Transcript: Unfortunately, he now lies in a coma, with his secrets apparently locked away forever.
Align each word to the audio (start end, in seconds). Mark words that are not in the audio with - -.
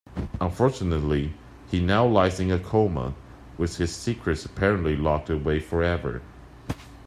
Unfortunately, 0.39 1.35
he 1.69 1.79
now 1.79 2.03
lies 2.07 2.39
in 2.39 2.49
a 2.51 2.57
coma, 2.57 3.13
with 3.59 3.77
his 3.77 3.95
secrets 3.95 4.43
apparently 4.43 4.95
locked 4.95 5.29
away 5.29 5.59
forever. 5.59 6.23